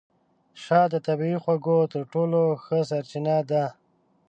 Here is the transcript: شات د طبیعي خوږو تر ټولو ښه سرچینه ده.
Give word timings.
شات 0.63 0.87
د 0.93 0.95
طبیعي 1.07 1.37
خوږو 1.43 1.79
تر 1.93 2.01
ټولو 2.13 2.41
ښه 2.63 2.77
سرچینه 2.89 3.35
ده. 3.51 3.65